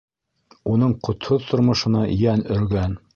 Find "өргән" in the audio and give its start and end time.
2.57-2.97